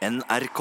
[0.00, 0.60] NRK.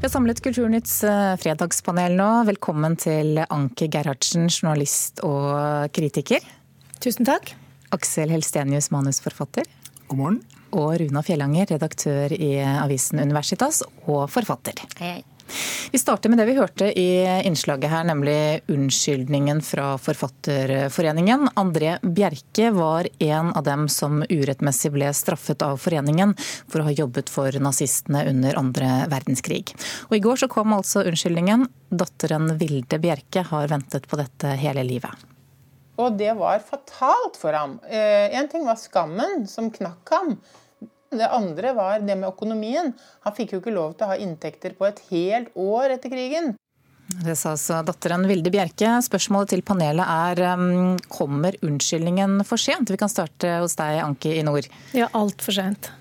[0.00, 2.28] Vi har samlet Kulturnytts eh, fredagspanel nå.
[2.48, 6.40] Velkommen til Anke Gerhardsen, journalist og kritiker.
[7.04, 7.52] Tusen takk.
[7.92, 9.68] Aksel Helstenius, manusforfatter.
[10.08, 10.40] God morgen.
[10.72, 14.86] Og Runa Fjellanger, redaktør i avisen Universitas og forfatter.
[14.96, 15.33] Hei, hei.
[15.92, 17.08] Vi starter med det vi hørte i
[17.46, 21.48] innslaget her, nemlig unnskyldningen fra Forfatterforeningen.
[21.54, 26.96] André Bjerke var en av dem som urettmessig ble straffet av foreningen for å ha
[26.96, 29.74] jobbet for nazistene under andre verdenskrig.
[30.08, 31.68] Og I går så kom altså unnskyldningen.
[31.94, 35.30] Datteren Vilde Bjerke har ventet på dette hele livet.
[36.00, 37.78] Og det var fatalt for ham.
[37.86, 40.34] En ting var skammen som knakk ham.
[41.18, 42.92] Det andre var det med økonomien.
[43.26, 46.54] Han fikk jo ikke lov til å ha inntekter på et helt år etter krigen.
[47.04, 48.96] Det sa altså datteren Vilde Bjerke.
[49.04, 52.90] Spørsmålet til panelet er um, kommer unnskyldningen for sent?
[52.90, 54.66] Vi kan starte hos deg, Anki i nord.
[54.96, 55.92] Ja, altfor sent.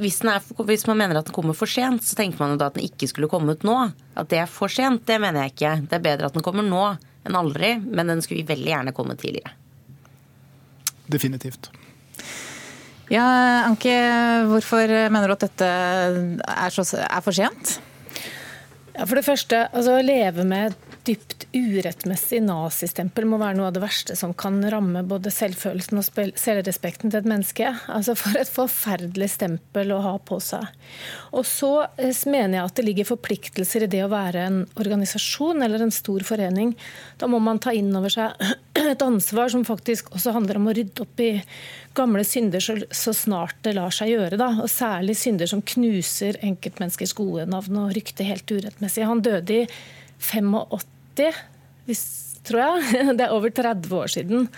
[0.00, 2.70] Hvis, er, hvis, man mener at den kommer for sent, så tenker man jo da
[2.70, 3.76] at den ikke skulle kommet nå.
[4.18, 5.74] At det er for sent, det mener jeg ikke.
[5.88, 6.84] Det er bedre at den kommer nå
[7.26, 9.52] enn aldri, men den skulle vi veldig gjerne kommet tidligere.
[11.10, 11.70] Definitivt.
[13.10, 13.26] Ja,
[13.66, 13.92] Anke,
[14.46, 17.80] hvorfor mener du at dette er, så, er for sent?
[18.94, 20.76] Ja, for det første, altså, å leve med
[21.08, 26.06] dypt urettmessig nazistempel må være noe av det verste som kan ramme både selvfølelsen og
[26.38, 27.72] selvrespekten til et menneske.
[27.90, 30.66] Altså For et forferdelig stempel å ha på seg.
[31.34, 35.66] Og så eh, mener jeg at det ligger forpliktelser i det å være en organisasjon
[35.66, 36.76] eller en stor forening.
[37.18, 38.38] Da må man ta inn over seg
[38.92, 41.32] et ansvar som faktisk også handler om å rydde opp i
[41.98, 44.38] gamle synder så, snart det lar seg gjøre.
[44.40, 44.52] Da.
[44.62, 49.06] Og særlig synder som knuser enkeltmenneskers gode navn og rykte helt urettmessig.
[49.08, 49.66] Han døde i
[50.20, 50.54] 85,
[51.88, 52.04] hvis,
[52.46, 53.02] tror jeg.
[53.18, 54.48] Det er over 30 år siden.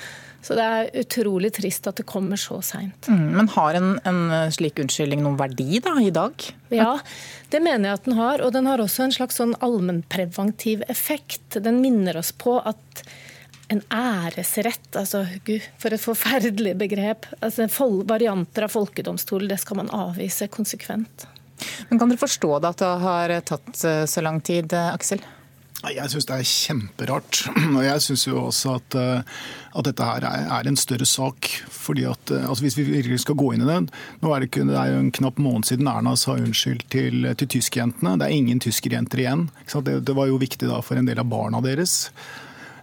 [0.42, 3.06] Så det er utrolig trist at det kommer så seint.
[3.06, 6.46] Mm, men har en, en, slik unnskyldning noen verdi da, i dag?
[6.74, 6.96] Ja,
[7.52, 8.42] det mener jeg at den har.
[8.42, 11.60] Og den har også en slags sånn allmennpreventiv effekt.
[11.62, 13.04] Den minner oss på at
[13.72, 17.28] en æresrett, altså gud, for et forferdelig begrep.
[17.38, 17.68] Altså,
[18.10, 21.28] varianter av folkedomstol, det skal man avvise konsekvent.
[21.88, 25.22] Men Kan dere forstå det at det har tatt eh, så lang tid, eh, Aksel?
[25.90, 27.38] Jeg syns det er kjemperart.
[27.76, 29.40] Og jeg syns jo også at, eh,
[29.72, 31.48] at, dette her er en større sak.
[31.66, 33.88] fordi at altså Hvis vi virkelig skal gå inn i den
[34.22, 37.26] Nå er det, ikke, det er jo en knapp måned siden Erna sa unnskyld til,
[37.34, 38.14] til tyskerjentene.
[38.18, 39.48] Det er ingen tyskerjenter igjen.
[39.66, 42.12] Det, det, var jo viktig da for en del av barna deres.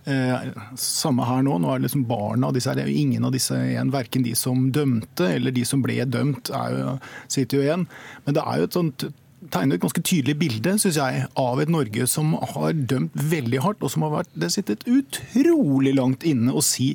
[0.03, 1.55] Eh, samme her nå.
[1.55, 3.95] Nå er det liksom barna disse er jo ingen av disse igjen.
[3.95, 6.99] Verken de som dømte eller de som ble dømt, jo,
[7.31, 7.89] sitter jo igjen.
[8.25, 9.09] Men det er jo et sånt
[9.53, 13.83] tegner et ganske tydelig bilde synes jeg, av et Norge som har dømt veldig hardt,
[13.83, 16.91] og som har vært, det sittet utrolig langt inne å si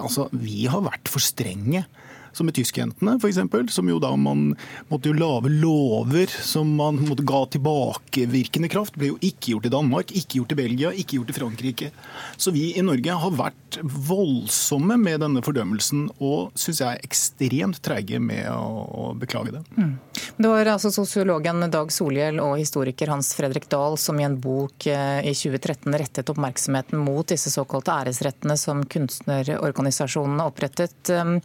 [0.00, 1.84] altså, vi har vært for strenge
[2.36, 4.52] som med tyskjentene f.eks., som jo da man
[4.90, 8.98] måtte jo lage lover som man måtte ga tilbakevirkende kraft.
[8.98, 11.90] ble jo ikke gjort i Danmark, ikke gjort i Belgia, ikke gjort i Frankrike.
[12.36, 17.80] Så vi i Norge har vært voldsomme med denne fordømmelsen, og syns jeg er ekstremt
[17.84, 19.62] treige med å, beklage det.
[19.78, 19.92] Mm.
[20.36, 24.86] Det var altså sosiologen Dag Solhjell og historiker Hans Fredrik Dahl som i en bok
[24.90, 30.96] eh, i 2013 rettet oppmerksomheten mot disse såkalte æresrettene som kunstnerorganisasjonene opprettet.
[31.14, 31.36] Um,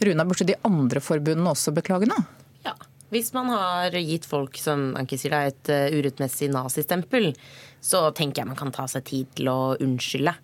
[0.00, 2.18] Runa, burde de andre forbundene også beklage nå?
[2.66, 2.74] Ja.
[3.10, 7.32] Hvis man har gitt folk som Anki sier, et eh, urettmessig nazistempel,
[7.80, 10.36] så tenker jeg man kan ta seg tid til å unnskylde.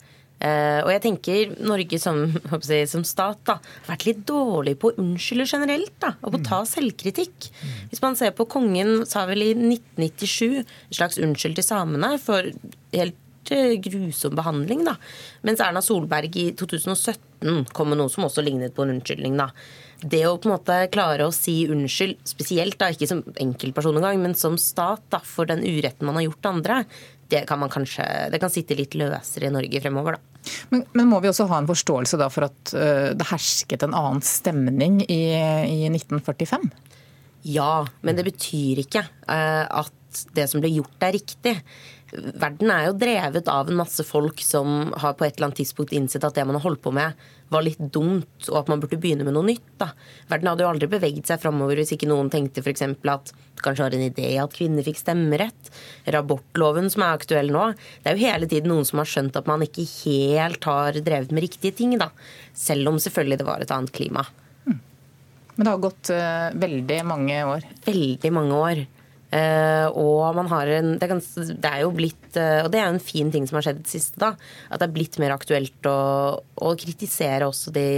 [0.44, 2.18] Uh, og jeg tenker Norge som,
[2.68, 5.94] jeg, som, stat da, har vært litt dårlig på å unnskylde generelt.
[6.02, 7.48] da, Og på å ta selvkritikk.
[7.88, 10.66] Hvis man ser på kongen sa vel i 1997 en
[10.98, 12.50] slags unnskyld til samene for
[12.92, 14.84] helt uh, grusom behandling.
[14.88, 14.98] da,
[15.46, 17.33] Mens Erna Solberg i 2017
[17.76, 19.36] kom med noe som også lignet på en unnskyldning.
[19.40, 19.50] da.
[20.04, 24.20] Det å på en måte klare å si unnskyld, spesielt da, ikke som enkeltperson engang,
[24.22, 26.82] men som stat da, for den uretten man har gjort andre,
[27.32, 30.30] det kan man kanskje, det kan sitte litt løsere i Norge fremover, da.
[30.68, 33.96] Men, men, må vi også ha en forståelse da for at uh, det hersket en
[33.96, 36.68] annen stemning i, i, 1945?
[37.48, 41.54] Ja, men det betyr ikke uh, at det som ble gjort, er riktig.
[42.12, 45.94] Verden er jo drevet av en masse folk som har på et eller annet tidspunkt
[45.96, 47.16] innsett at det man har holdt på med,
[47.54, 49.66] var litt dumt, og at man burde begynne med noe nytt.
[49.80, 49.90] Da.
[50.30, 52.84] Verden hadde jo aldri beveget seg framover hvis ikke noen tenkte f.eks.
[52.84, 55.70] at du kanskje har en idé at kvinner fikk stemmerett.
[56.04, 57.70] Eller abortloven som er aktuell nå.
[58.02, 61.34] Det er jo hele tiden noen som har skjønt at man ikke helt har drevet
[61.34, 62.10] med riktige ting, da.
[62.56, 64.26] Selv om selvfølgelig det var et annet klima.
[64.66, 64.80] Mm.
[65.54, 67.70] Men det har gått uh, veldig mange år?
[67.86, 68.84] Veldig mange år.
[69.34, 72.86] Uh, og man har en det, kan, det, er jo blitt uh, Og det er
[72.86, 74.36] en fin ting som har skjedd det siste, da.
[74.70, 75.98] At det er blitt mer aktuelt å,
[76.38, 77.88] å kritisere også de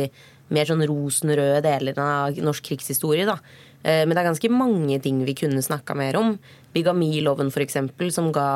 [0.54, 3.26] mer sånn rosenrøde delene av norsk krigshistorie.
[3.28, 3.36] da.
[3.82, 6.34] Eh, men det er ganske mange ting vi kunne snakka mer om.
[6.74, 7.78] Bigamiloven f.eks.,
[8.14, 8.48] som ga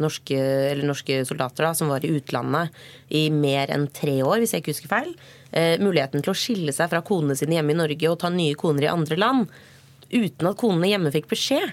[0.00, 2.74] norske norske, norske soldater da, som var i utlandet
[3.14, 5.14] i mer enn tre år, hvis jeg ikke husker feil,
[5.52, 8.58] eh, muligheten til å skille seg fra konene sine hjemme i Norge og ta nye
[8.58, 9.48] koner i andre land.
[10.12, 11.72] Uten at konene hjemme fikk beskjed.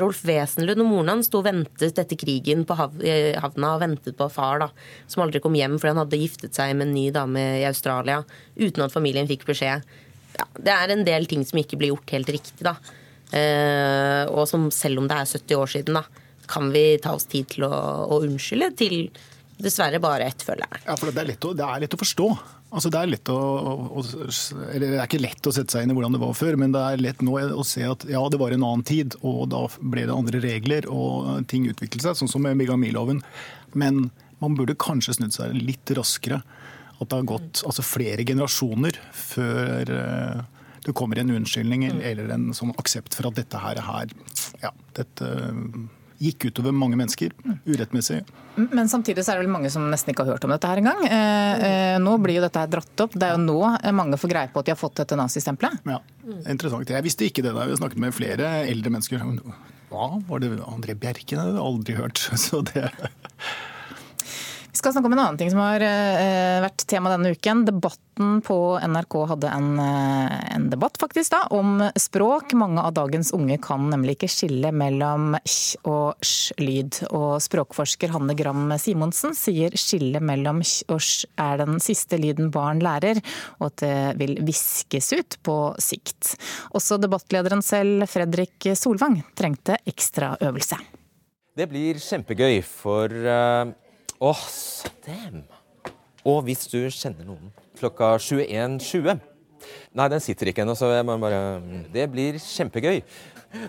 [0.00, 4.28] Rolf Wesenlund og moren hans sto og ventet etter krigen på havna og ventet på
[4.32, 4.70] far, da,
[5.10, 8.22] som aldri kom hjem fordi han hadde giftet seg med en ny dame i Australia
[8.56, 9.84] uten at familien fikk beskjed
[10.38, 12.76] ja, det er en del ting som ikke blir gjort helt riktig, da.
[13.32, 17.28] Eh, og som selv om det er 70 år siden, da, kan vi ta oss
[17.30, 17.72] tid til å,
[18.12, 18.96] å unnskylde til
[19.62, 20.68] dessverre bare ett, følge.
[20.86, 22.28] Ja, for det er lett å, det er lett å forstå.
[22.72, 23.40] Altså det, er å,
[24.00, 26.72] å, det er ikke lett å sette seg inn i hvordan det var før, men
[26.72, 29.66] det er lett nå å se at ja, det var en annen tid, og da
[29.76, 33.20] ble det andre regler, og ting utviklet seg, sånn som med bigamiloven.
[33.76, 34.06] Men
[34.40, 36.40] man burde kanskje snudd seg litt raskere
[37.02, 40.42] at det har gått altså, flere generasjoner før uh,
[40.82, 44.14] det kommer en unnskyldning eller en sånn aksept for at dette her, her
[44.64, 45.28] ja, dette
[46.22, 47.34] gikk utover mange mennesker
[47.66, 48.20] urettmessig.
[48.56, 50.80] Men samtidig så er det vel mange som nesten ikke har hørt om dette her
[50.82, 51.02] engang.
[51.08, 53.16] Eh, eh, nå blir jo dette her dratt opp.
[53.16, 53.58] Det er jo nå
[53.96, 55.82] mange får greie på at de har fått dette nazistempelet.
[55.88, 56.00] Ja,
[56.46, 56.90] interessant.
[56.92, 57.66] Jeg visste ikke det da.
[57.66, 59.24] Vi har snakket med flere eldre mennesker.
[59.92, 60.08] Hva?
[60.28, 61.36] Var det André Bjerken?
[61.36, 62.22] Det hadde jeg aldri hørt.
[62.44, 62.88] Så det
[64.82, 67.60] skal snakke om en annen ting som har eh, vært tema denne uken.
[67.68, 72.50] Debatten på NRK hadde en, eh, en debatt faktisk da, om språk.
[72.58, 76.98] Mange av dagens unge kan nemlig ikke skille mellom kj og sj-lyd.
[77.14, 82.50] Og språkforsker Hanne Gram Simonsen sier skillet mellom kj og sj er den siste lyden
[82.54, 83.20] barn lærer,
[83.60, 86.34] og at det vil viskes ut på sikt.
[86.74, 90.80] Også debattlederen selv, Fredrik Solvang, trengte ekstra øvelse.
[91.54, 93.78] Det blir kjempegøy, for uh
[94.22, 95.42] Åh, oh, dem.
[96.30, 99.18] Og hvis du kjenner noen klokka 21.20
[99.98, 101.58] Nei, den sitter ikke ennå, så jeg må bare
[101.94, 103.00] Det blir kjempegøy.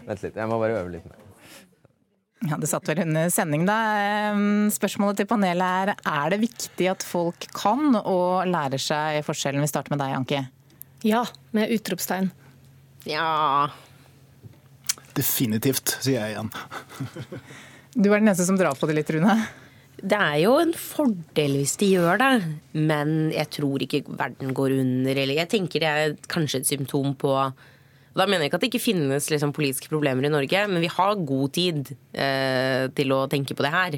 [0.05, 1.23] Vent litt, jeg må bare øve litt mer.
[2.43, 3.77] Ja, Det satt vel under sending, da.
[4.73, 9.63] Spørsmålet til panelet er er det viktig at folk kan og lærer seg forskjellen.
[9.63, 10.43] Vi starter med deg, Anki.
[11.07, 12.29] Ja, med utropstegn.
[13.09, 13.67] Ja
[15.17, 16.53] Definitivt, sier jeg igjen.
[17.99, 19.35] du er den eneste som drar på det litt, Rune.
[20.01, 22.31] Det er jo en fordel hvis de gjør det,
[22.75, 25.13] men jeg tror ikke verden går under.
[25.13, 27.35] Eller jeg tenker det er kanskje et symptom på
[28.13, 30.91] Da mener jeg ikke at det ikke finnes liksom, politiske problemer i Norge, men vi
[30.91, 33.97] har god tid eh, til å tenke på det her.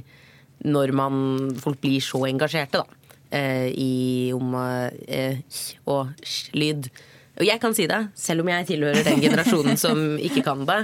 [0.64, 1.18] Når man,
[1.60, 2.86] folk blir så engasjerte da,
[3.36, 5.44] eh, i om eh,
[5.92, 6.16] og
[6.56, 6.88] lyd.
[7.36, 10.80] Og jeg kan si det, selv om jeg tilhører den generasjonen som ikke kan det.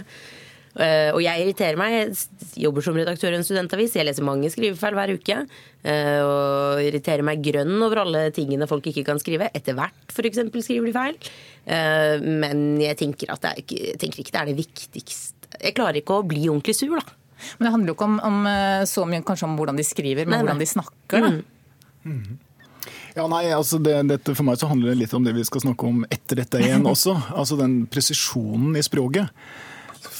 [0.71, 1.95] Uh, og jeg irriterer meg.
[1.99, 3.95] Jeg jobber som redaktør i en studentavis.
[3.97, 5.37] Jeg leser mange skrivefeil hver uke.
[5.81, 9.49] Uh, og irriterer meg grønn over alle tingene folk ikke kan skrive.
[9.57, 10.43] Etter hvert f.eks.
[10.63, 11.17] skriver de feil.
[11.65, 15.51] Uh, men jeg tenker, at det er, jeg tenker ikke det er det viktigste.
[15.59, 17.17] Jeg klarer ikke å bli ordentlig sur, da.
[17.57, 18.37] Men det handler jo ikke om, om
[18.87, 20.45] så mye kanskje om hvordan de skriver, men nei, nei.
[20.45, 21.25] hvordan de snakker.
[21.25, 21.31] da.
[22.05, 22.11] Mm.
[22.11, 22.39] Mm.
[23.15, 25.63] Ja, nei, altså det, dette, For meg så handler det litt om det vi skal
[25.65, 27.17] snakke om etter dette igjen også.
[27.35, 29.33] altså Den presisjonen i språket.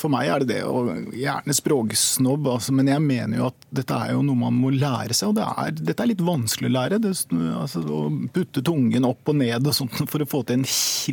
[0.01, 3.97] For meg er det det, og gjerne språksnobb, altså, men jeg mener jo at dette
[3.97, 5.29] er jo noe man må lære seg.
[5.29, 6.99] Og det er, dette er litt vanskelig å lære.
[7.03, 7.13] Det,
[7.53, 8.01] altså, å
[8.33, 10.65] putte tungen opp og ned og sånt for å få til en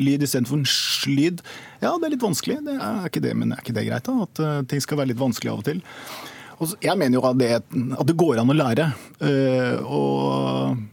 [0.07, 1.45] lyd istedenfor en sj-lyd.
[1.83, 2.63] Ja, det er litt vanskelig.
[2.65, 4.29] Det er ikke det, men er ikke det greit, da?
[4.29, 5.85] At uh, ting skal være litt vanskelig av og til.
[6.59, 8.89] Og jeg mener jo at det, at det går an å lære.
[9.21, 10.87] Uh, og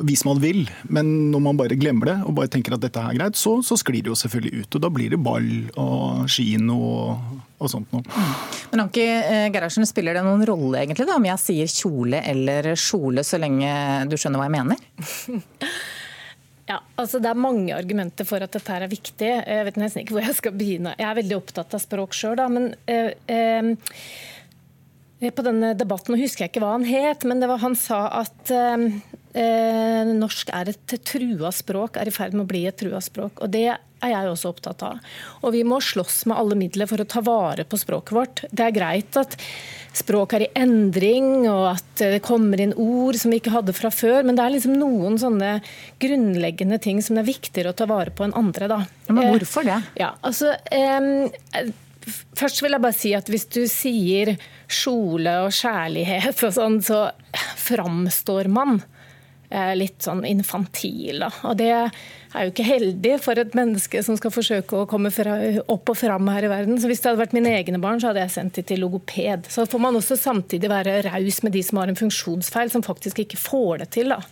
[0.00, 0.64] hvis man vil.
[0.92, 3.78] Men når man bare glemmer det og bare tenker at dette er greit, så, så
[3.80, 4.76] sklir det jo selvfølgelig ut.
[4.78, 5.48] Og da blir det ball
[5.80, 8.04] og kino og, og sånt noe.
[8.72, 12.72] Men Anki eh, Gerhardsen, spiller det noen rolle egentlig da, om jeg sier kjole eller
[12.76, 13.72] kjole, så lenge
[14.10, 14.86] du skjønner hva jeg mener?
[16.72, 19.28] Ja, altså Det er mange argumenter for at dette her er viktig.
[19.28, 20.94] Jeg vet nesten ikke hvor jeg skal begynne.
[20.94, 23.72] Jeg er veldig opptatt av språk sjøl, men eh, eh,
[25.30, 28.88] på denne debatten, husker jeg ikke hva han het, men var, han sa at eh,
[29.38, 33.42] eh, norsk er et trua språk, er i ferd med å bli et trua språk.
[33.44, 33.68] Og det
[34.02, 34.98] er jeg også opptatt av.
[35.46, 38.42] Og vi må slåss med alle midler for å ta vare på språket vårt.
[38.50, 39.36] Det er greit at
[39.94, 43.92] språk er i endring, og at det kommer inn ord som vi ikke hadde fra
[43.94, 45.54] før, men det er liksom noen sånne
[46.02, 48.70] grunnleggende ting som det er viktigere å ta vare på enn andre.
[48.72, 48.82] Da.
[49.12, 49.78] Men hvorfor det?
[49.78, 50.56] Eh, ja, altså...
[50.72, 51.72] Eh,
[52.38, 54.34] Først vil jeg bare si at hvis du sier
[54.72, 57.04] kjole og kjærlighet og sånn, så
[57.62, 58.80] framstår man
[59.52, 61.20] Eh, litt sånn infantil.
[61.20, 61.28] Da.
[61.44, 65.34] Og det er jo ikke heldig for et menneske som skal forsøke å komme fra,
[65.68, 66.78] opp og fram her i verden.
[66.80, 69.50] Så Hvis det hadde vært mine egne barn, så hadde jeg sendt dem til logoped.
[69.52, 73.26] Så får man også samtidig være raus med de som har en funksjonsfeil, som faktisk
[73.26, 74.14] ikke får det til.
[74.16, 74.22] da.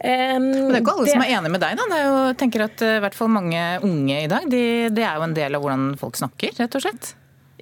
[0.00, 1.14] Men det er ikke alle det...
[1.14, 1.86] som er enig med deg, da.
[1.90, 4.62] Det er jo, tenker at i hvert fall mange unge i dag, de,
[4.96, 7.12] det er jo en del av hvordan folk snakker, rett og slett?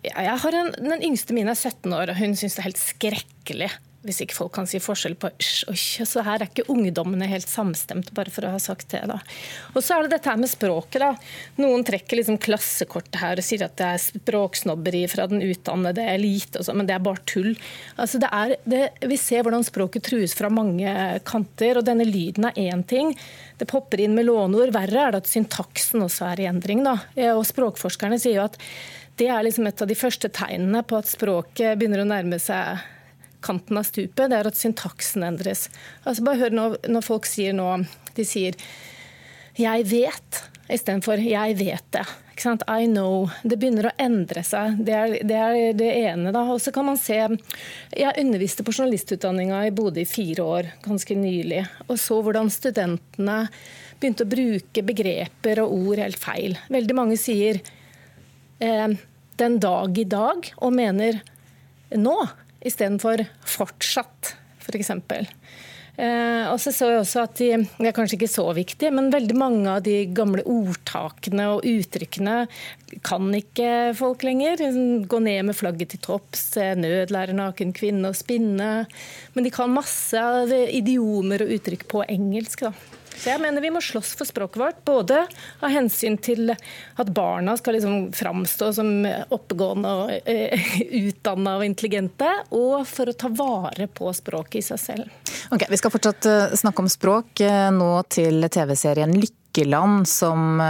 [0.05, 2.69] Ja, jeg har en, Den yngste min er 17 år, og hun syns det er
[2.69, 3.73] helt skrekkelig
[4.07, 6.05] hvis ikke folk kan si forskjell på sh og sh.
[6.07, 9.03] Så her er ikke ungdommene helt samstemt, bare for å ha sagt det.
[9.11, 9.19] da.
[9.75, 11.01] Og så er det dette her med språket.
[11.03, 11.11] da.
[11.59, 16.61] Noen trekker liksom klassekortet her og sier at det er språksnobberi fra den utdannede elite,
[16.61, 17.51] og sånn, men det er bare tull.
[17.99, 20.95] Altså det er, det, vi ser hvordan språket trues fra mange
[21.29, 23.11] kanter, og denne lyden er én ting.
[23.59, 24.71] Det popper inn med låneord.
[24.77, 26.85] Verre er det at syntaksen også er i endring.
[26.87, 27.01] da.
[27.35, 28.61] Og Språkforskerne sier jo at
[29.19, 32.79] det er liksom et av de første tegnene på at språket begynner å nærme seg
[33.45, 35.69] kanten av stupet, det er at syntaksen endres.
[36.05, 37.71] Altså Bare hør når, når folk sier nå
[38.17, 38.57] De sier
[39.59, 42.07] 'jeg vet' istedenfor 'jeg vet det'.
[42.69, 43.29] I know.
[43.43, 44.77] Det begynner å endre seg.
[44.87, 46.31] Det er det, er det ene.
[46.31, 46.45] da.
[46.53, 47.17] Og så kan man se
[47.91, 51.67] Jeg underviste på journalistutdanninga i Bodø i fire år, ganske nylig.
[51.89, 53.49] Og så hvordan studentene
[53.99, 56.57] begynte å bruke begreper og ord helt feil.
[56.71, 57.61] Veldig mange sier
[58.61, 58.89] eh,
[59.37, 61.21] 'den dag i dag' og mener
[61.91, 62.29] 'nå'
[62.65, 64.89] istedenfor 'fortsatt', f.eks.
[64.89, 65.27] For
[65.99, 69.11] Eh, og så så jeg også at de, Det er kanskje ikke så viktig, men
[69.11, 72.37] veldig mange av de gamle ordtakene og uttrykkene
[73.03, 74.63] kan ikke folk lenger.
[75.11, 78.87] Gå ned med flagget til topps, nødlære naken kvinne og spinne.
[79.35, 80.23] Men de kan masse
[80.71, 82.69] idiomer og uttrykk på engelsk.
[82.69, 82.98] da.
[83.19, 85.25] Så jeg mener vi må slåss for språket vårt, både
[85.59, 88.93] av hensyn til at barna skal liksom framstå som
[89.35, 90.71] oppegående og eh,
[91.09, 95.35] utdanna og intelligente, og for å ta vare på språket i seg selv.
[95.51, 100.61] Ok, Vi skal fortsatt eh, snakke om språk, eh, nå til TV-serien Lykkeland, som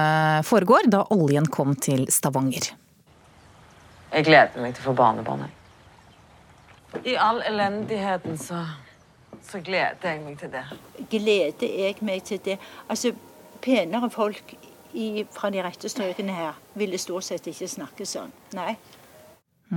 [0.47, 2.71] foregår da oljen kom til Stavanger.
[4.09, 5.49] Jeg gleder meg til å få barnebarn.
[7.05, 8.62] I all elendigheten så
[9.49, 10.64] så gleder jeg meg til det.
[11.11, 12.59] Gleder jeg meg til det?
[12.88, 13.14] Altså,
[13.64, 14.55] penere folk
[14.93, 18.33] i, fra de rette strøkene her ville stort sett ikke snakke sånn.
[18.57, 18.76] Nei.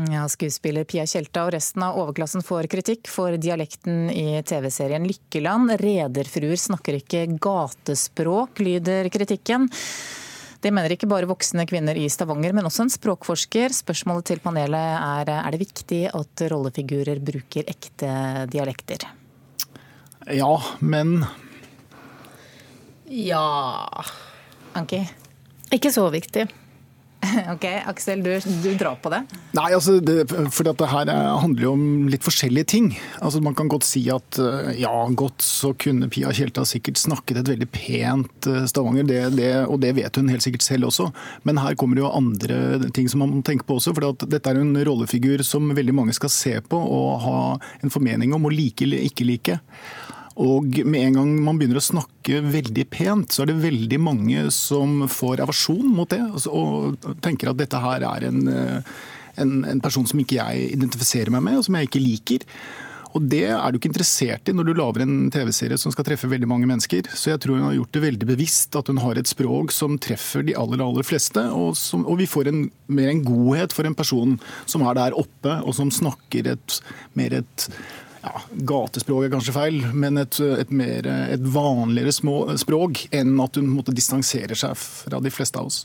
[0.08, 5.74] Ja, Skuespiller Pia Tjelta og resten av overklassen får kritikk for dialekten i TV-serien Lykkeland.
[5.82, 9.68] Rederfruer snakker ikke gatespråk, lyder kritikken.
[10.62, 13.74] Det mener ikke bare voksne kvinner i Stavanger, men også en språkforsker.
[13.76, 19.10] Spørsmålet til panelet er er det viktig at rollefigurer bruker ekte dialekter?
[20.26, 21.26] Ja, men
[23.06, 24.04] Ja
[24.74, 25.02] Anki?
[25.72, 26.46] Ikke så viktig.
[27.54, 28.32] Ok, Aksel, du,
[28.64, 29.22] du, drar på det?
[29.58, 32.92] Nei, altså, det, for dette her handler jo om litt forskjellige ting.
[33.20, 37.42] Altså, Man kan godt si at eh, ja, godt så kunne Pia Tjelta sikkert snakket
[37.42, 41.10] et veldig pent eh, Stavanger, det, det, og det vet hun helt sikkert selv også.
[41.48, 43.96] Men her kommer jo andre ting som man må tenke på også.
[43.98, 47.38] For dette er en rollefigur som veldig mange skal se på og ha
[47.82, 49.60] en formening om, og like eller ikke like.
[50.40, 54.46] Og med en gang man begynner å snakke veldig pent, så er det veldig mange
[54.56, 56.22] som får aversjon mot det.
[56.30, 58.94] Altså, og tenker at dette her er en, eh,
[59.42, 62.48] en, en person som ikke jeg identifiserer meg med, og som jeg ikke liker.
[63.12, 66.30] Og Det er du ikke interessert i når du lager en TV-serie som skal treffe
[66.32, 67.10] veldig mange mennesker.
[67.12, 69.98] Så jeg tror hun har gjort det veldig bevisst at hun har et språk som
[70.02, 71.44] treffer de aller aller fleste.
[71.52, 75.18] Og, som, og vi får en, mer en godhet for en person som er der
[75.20, 76.80] oppe, og som snakker et,
[77.20, 77.68] mer et
[78.22, 82.14] ja, Gatespråk er kanskje feil, men et, et, mer, et vanligere
[82.62, 85.84] språk enn at hun måtte distansere seg fra de fleste av oss.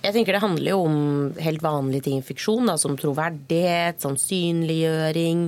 [0.00, 1.00] Jeg tenker Det handler jo om
[1.44, 5.42] helt vanlige ting i fiksjon, da, som troverdighet, sannsynliggjøring.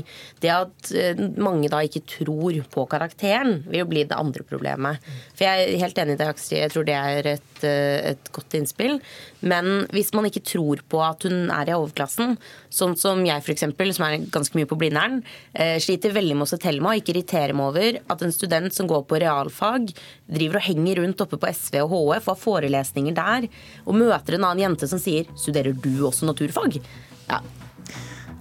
[0.45, 5.01] Det at eh, mange da ikke tror på karakteren, vil jo bli det andre problemet.
[5.33, 6.59] For Jeg er helt enig i det, Aksel.
[6.61, 8.99] Jeg tror det er et, eh, et godt innspill.
[9.41, 12.37] Men hvis man ikke tror på at hun er i overklassen,
[12.69, 13.65] sånn som jeg f.eks.,
[13.97, 15.23] som er ganske mye på Blindern,
[15.57, 18.77] eh, sliter veldig med å se Thelma og ikke irritere meg over at en student
[18.77, 19.89] som går på realfag,
[20.33, 23.49] driver og henger rundt oppe på SV og HF har forelesninger der,
[23.89, 26.81] og møter en en annen jente som sier 'studerer du også naturfag'?
[27.31, 27.41] Ja.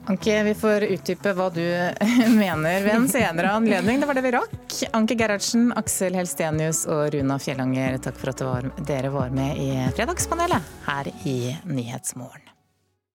[0.10, 1.62] Anke, vi får utdype hva du
[2.44, 4.02] mener ved en senere anledning.
[4.02, 4.78] Det var det vi rakk.
[4.98, 10.74] Anke Gerhardsen, Aksel Helstenius og Runa Fjellanger, takk for at dere var med i Fredagspanelet
[10.90, 11.38] her i
[11.70, 12.51] Nyhetsmorgen.